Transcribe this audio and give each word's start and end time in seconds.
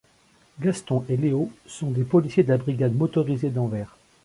Gaston 0.59 1.05
et 1.09 1.15
Leo 1.15 1.51
sont 1.67 1.91
des 1.91 2.03
policiers 2.03 2.41
de 2.41 2.49
la 2.49 2.57
brigade 2.57 2.95
motorisée 2.95 3.51
d'Anvers. 3.51 3.95